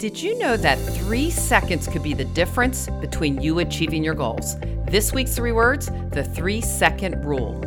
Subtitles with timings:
[0.00, 4.58] Did you know that three seconds could be the difference between you achieving your goals?
[4.86, 7.60] This week's three words the three second rule.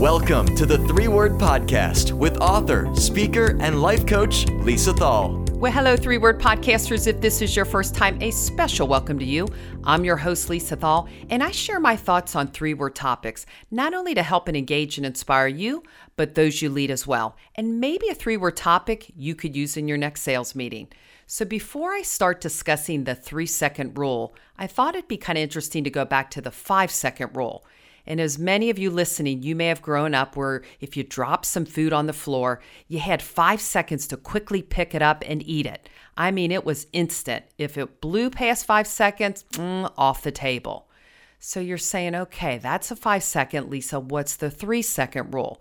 [0.00, 5.45] Welcome to the Three Word Podcast with author, speaker, and life coach Lisa Thal.
[5.56, 7.06] Well, hello, three word podcasters.
[7.06, 9.48] If this is your first time, a special welcome to you.
[9.84, 13.94] I'm your host, Lisa Thal, and I share my thoughts on three word topics, not
[13.94, 15.82] only to help and engage and inspire you,
[16.14, 17.36] but those you lead as well.
[17.54, 20.88] And maybe a three word topic you could use in your next sales meeting.
[21.26, 25.42] So, before I start discussing the three second rule, I thought it'd be kind of
[25.42, 27.64] interesting to go back to the five second rule.
[28.06, 31.46] And as many of you listening, you may have grown up where if you dropped
[31.46, 35.42] some food on the floor, you had five seconds to quickly pick it up and
[35.46, 35.88] eat it.
[36.16, 37.44] I mean, it was instant.
[37.58, 40.88] If it blew past five seconds, mm, off the table.
[41.38, 44.00] So you're saying, okay, that's a five second, Lisa.
[44.00, 45.60] What's the three second rule?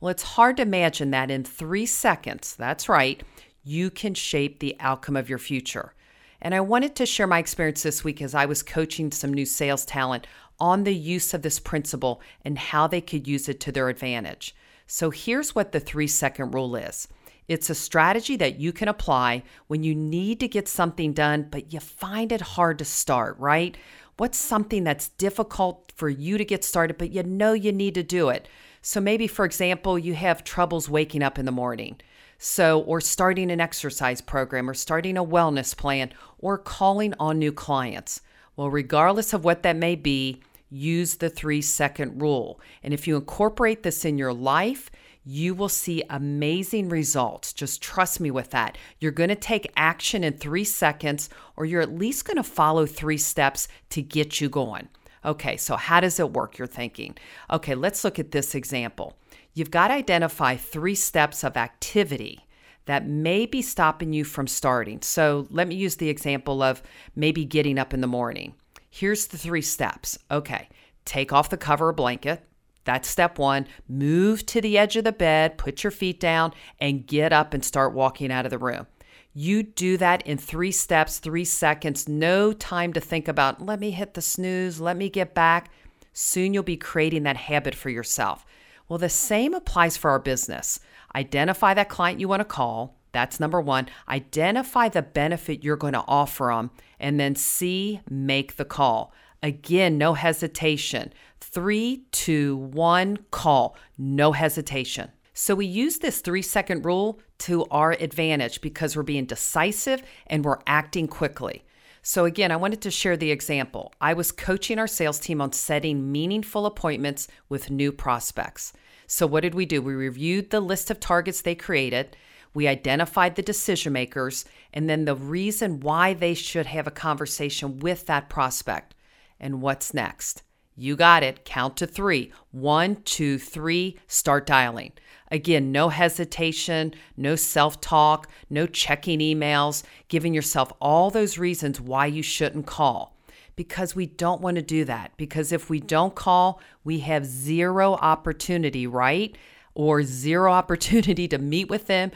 [0.00, 3.22] Well, it's hard to imagine that in three seconds, that's right,
[3.64, 5.94] you can shape the outcome of your future.
[6.40, 9.46] And I wanted to share my experience this week as I was coaching some new
[9.46, 10.26] sales talent
[10.58, 14.54] on the use of this principle and how they could use it to their advantage.
[14.86, 17.08] So here's what the three second rule is
[17.48, 21.72] it's a strategy that you can apply when you need to get something done, but
[21.72, 23.76] you find it hard to start, right?
[24.16, 28.02] What's something that's difficult for you to get started, but you know you need to
[28.02, 28.48] do it?
[28.82, 32.00] So maybe, for example, you have troubles waking up in the morning.
[32.38, 37.52] So, or starting an exercise program, or starting a wellness plan, or calling on new
[37.52, 38.20] clients.
[38.56, 42.60] Well, regardless of what that may be, use the three second rule.
[42.82, 44.90] And if you incorporate this in your life,
[45.24, 47.52] you will see amazing results.
[47.52, 48.78] Just trust me with that.
[49.00, 52.86] You're going to take action in three seconds, or you're at least going to follow
[52.86, 54.88] three steps to get you going.
[55.24, 56.56] Okay, so how does it work?
[56.56, 57.16] You're thinking.
[57.50, 59.16] Okay, let's look at this example.
[59.52, 62.45] You've got to identify three steps of activity
[62.86, 65.02] that may be stopping you from starting.
[65.02, 66.82] So let me use the example of
[67.14, 68.54] maybe getting up in the morning.
[68.90, 70.18] Here's the three steps.
[70.30, 70.68] Okay,
[71.04, 72.42] take off the cover blanket.
[72.84, 73.66] That's step one.
[73.88, 77.64] Move to the edge of the bed, put your feet down, and get up and
[77.64, 78.86] start walking out of the room.
[79.34, 83.90] You do that in three steps, three seconds, no time to think about, let me
[83.90, 85.70] hit the snooze, let me get back.
[86.14, 88.46] Soon you'll be creating that habit for yourself.
[88.88, 90.80] Well, the same applies for our business.
[91.14, 92.96] Identify that client you want to call.
[93.12, 93.88] That's number one.
[94.08, 96.70] Identify the benefit you're going to offer them.
[97.00, 99.12] And then C, make the call.
[99.42, 101.12] Again, no hesitation.
[101.40, 103.76] Three, two, one, call.
[103.96, 105.10] No hesitation.
[105.32, 110.44] So we use this three second rule to our advantage because we're being decisive and
[110.44, 111.64] we're acting quickly.
[112.08, 113.92] So, again, I wanted to share the example.
[114.00, 118.72] I was coaching our sales team on setting meaningful appointments with new prospects.
[119.08, 119.82] So, what did we do?
[119.82, 122.16] We reviewed the list of targets they created,
[122.54, 127.80] we identified the decision makers, and then the reason why they should have a conversation
[127.80, 128.94] with that prospect.
[129.40, 130.44] And what's next?
[130.76, 131.44] You got it.
[131.44, 132.32] Count to three.
[132.50, 133.98] One, two, three.
[134.06, 134.92] Start dialing.
[135.30, 142.06] Again, no hesitation, no self talk, no checking emails, giving yourself all those reasons why
[142.06, 143.16] you shouldn't call.
[143.56, 145.12] Because we don't want to do that.
[145.16, 149.36] Because if we don't call, we have zero opportunity, right?
[149.74, 152.12] Or zero opportunity to meet with them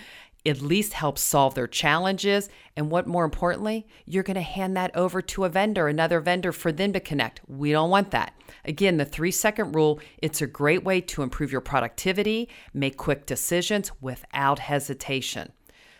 [0.46, 2.48] at least help solve their challenges.
[2.76, 6.52] And what more importantly, you're going to hand that over to a vendor, another vendor
[6.52, 7.40] for them to connect.
[7.46, 8.34] We don't want that.
[8.64, 13.26] Again, the three second rule, it's a great way to improve your productivity, make quick
[13.26, 15.52] decisions without hesitation.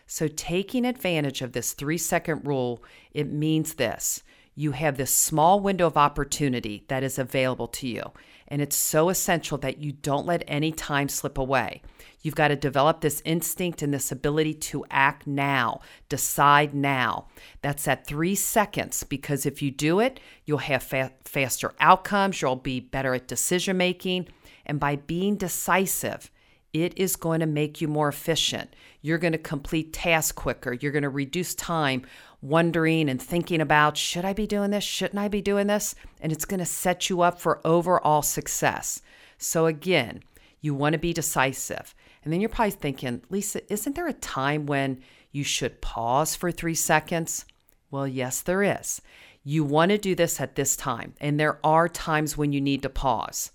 [0.06, 4.22] So, taking advantage of this three second rule, it means this
[4.56, 8.02] you have this small window of opportunity that is available to you.
[8.50, 11.82] And it's so essential that you don't let any time slip away.
[12.22, 17.28] You've got to develop this instinct and this ability to act now, decide now.
[17.62, 22.56] That's at three seconds because if you do it, you'll have fa- faster outcomes, you'll
[22.56, 24.28] be better at decision making.
[24.66, 26.30] And by being decisive,
[26.72, 28.74] it is going to make you more efficient.
[29.02, 30.72] You're going to complete tasks quicker.
[30.72, 32.06] You're going to reduce time
[32.42, 34.84] wondering and thinking about should I be doing this?
[34.84, 35.94] Shouldn't I be doing this?
[36.20, 39.02] And it's going to set you up for overall success.
[39.38, 40.22] So, again,
[40.60, 41.94] you want to be decisive.
[42.22, 45.02] And then you're probably thinking, Lisa, isn't there a time when
[45.32, 47.46] you should pause for three seconds?
[47.90, 49.00] Well, yes, there is.
[49.42, 52.82] You want to do this at this time, and there are times when you need
[52.82, 53.50] to pause.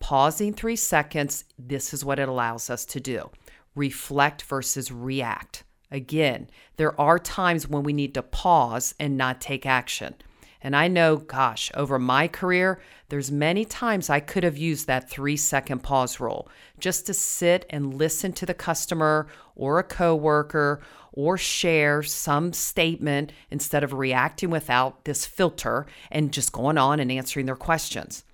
[0.00, 3.30] Pausing three seconds, this is what it allows us to do
[3.74, 5.62] reflect versus react.
[5.90, 10.16] Again, there are times when we need to pause and not take action.
[10.60, 15.08] And I know, gosh, over my career, there's many times I could have used that
[15.08, 16.48] three second pause rule
[16.80, 20.80] just to sit and listen to the customer or a coworker
[21.12, 27.12] or share some statement instead of reacting without this filter and just going on and
[27.12, 28.24] answering their questions.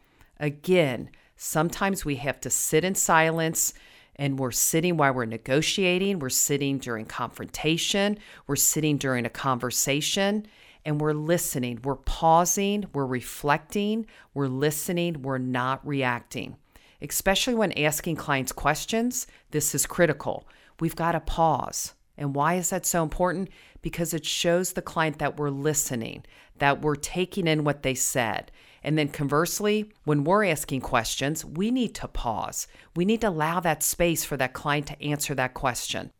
[0.41, 3.75] Again, sometimes we have to sit in silence
[4.17, 10.47] and we're sitting while we're negotiating, we're sitting during confrontation, we're sitting during a conversation,
[10.85, 11.81] and we're listening.
[11.83, 16.57] We're pausing, we're reflecting, we're listening, we're not reacting.
[17.01, 20.47] Especially when asking clients questions, this is critical.
[20.81, 21.95] We've got to pause.
[22.17, 23.49] And why is that so important?
[23.83, 26.25] Because it shows the client that we're listening,
[26.59, 28.53] that we're taking in what they said.
[28.85, 32.69] And then conversely, when we're asking questions, we need to pause.
[32.95, 36.11] We need to allow that space for that client to answer that question.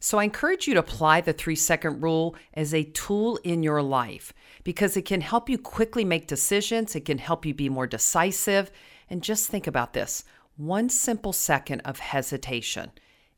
[0.00, 3.82] So I encourage you to apply the three second rule as a tool in your
[3.82, 4.32] life
[4.64, 8.70] because it can help you quickly make decisions, it can help you be more decisive.
[9.08, 10.24] And just think about this
[10.56, 12.90] one simple second of hesitation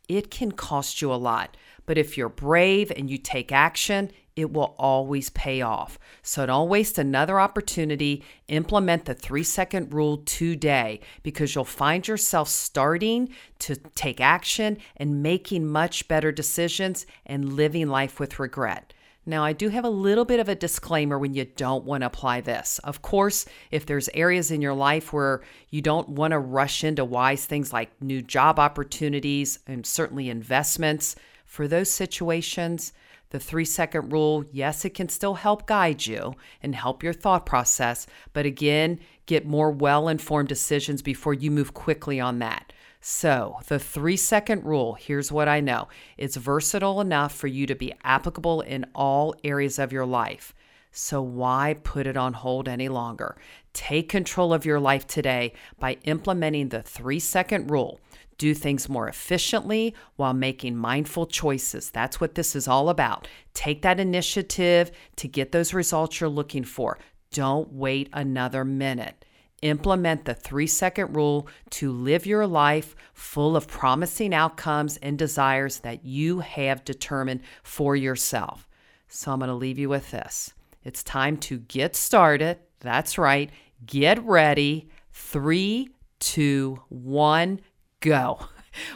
[0.09, 1.57] it can cost you a lot.
[1.85, 5.99] But if you're brave and you take action, it will always pay off.
[6.23, 8.23] So don't waste another opportunity.
[8.49, 13.31] Implement the three second rule today because you'll find yourself starting
[13.61, 18.93] to take action and making much better decisions and living life with regret.
[19.29, 22.07] Now, I do have a little bit of a disclaimer when you don't want to
[22.07, 22.79] apply this.
[22.85, 27.05] Of course, if there's areas in your life where you don't want to rush into
[27.05, 32.93] wise things like new job opportunities and certainly investments, for those situations,
[33.31, 37.45] the three second rule, yes, it can still help guide you and help your thought
[37.45, 42.73] process, but again, get more well informed decisions before you move quickly on that.
[43.01, 47.75] So, the three second rule here's what I know it's versatile enough for you to
[47.75, 50.55] be applicable in all areas of your life.
[50.91, 53.37] So, why put it on hold any longer?
[53.73, 58.01] Take control of your life today by implementing the three second rule.
[58.39, 61.91] Do things more efficiently while making mindful choices.
[61.91, 63.29] That's what this is all about.
[63.55, 66.99] Take that initiative to get those results you're looking for.
[67.33, 69.25] Don't wait another minute.
[69.63, 75.81] Implement the three second rule to live your life full of promising outcomes and desires
[75.81, 78.69] that you have determined for yourself.
[79.09, 80.53] So I'm going to leave you with this.
[80.85, 82.59] It's time to get started.
[82.81, 83.51] That's right.
[83.87, 84.89] Get ready.
[85.13, 85.89] Three,
[86.21, 87.61] two, one,
[88.01, 88.41] go.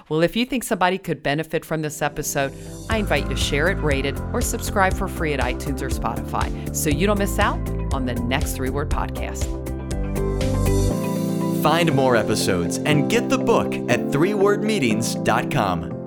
[0.09, 2.53] Well, if you think somebody could benefit from this episode,
[2.91, 5.89] I invite you to share it, rate it, or subscribe for free at iTunes or
[5.89, 7.59] Spotify so you don't miss out
[7.95, 9.47] on the next three word podcast.
[11.63, 16.00] Find more episodes and get the book at threewordmeetings.com.